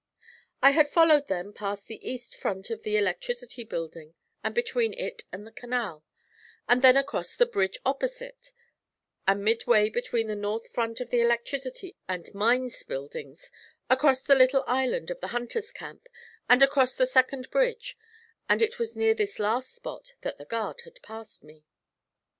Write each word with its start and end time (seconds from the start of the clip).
I 0.63 0.71
had 0.71 0.87
followed 0.87 1.27
them 1.27 1.53
past 1.53 1.85
the 1.85 2.01
east 2.03 2.35
front 2.35 2.71
of 2.71 2.81
the 2.81 2.97
Electricity 2.97 3.63
Building, 3.63 4.15
and 4.43 4.55
between 4.55 4.95
it 4.95 5.25
and 5.31 5.45
the 5.45 5.51
canal, 5.51 6.03
and 6.67 6.81
then 6.81 6.97
across 6.97 7.35
the 7.35 7.45
bridge 7.45 7.77
opposite, 7.85 8.51
and 9.27 9.43
midway 9.45 9.91
between 9.91 10.25
the 10.25 10.35
north 10.35 10.65
front 10.71 11.01
of 11.01 11.11
the 11.11 11.21
Electricity 11.21 11.95
and 12.09 12.33
Mines 12.33 12.81
Buildings, 12.81 13.51
across 13.91 14.23
the 14.23 14.33
little 14.33 14.63
island 14.65 15.11
of 15.11 15.21
the 15.21 15.27
Hunters' 15.37 15.71
Camp, 15.71 16.07
and 16.49 16.63
across 16.63 16.95
the 16.95 17.05
second 17.05 17.51
bridge, 17.51 17.95
and 18.49 18.63
it 18.63 18.79
was 18.79 18.95
near 18.95 19.13
this 19.13 19.37
last 19.37 19.71
spot 19.71 20.15
that 20.21 20.39
the 20.39 20.45
guard 20.45 20.81
had 20.83 20.99
passed 21.03 21.43
me. 21.43 21.63